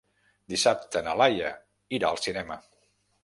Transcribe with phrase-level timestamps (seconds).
[0.53, 1.51] Dissabte na Laia
[1.99, 2.57] irà al cinema.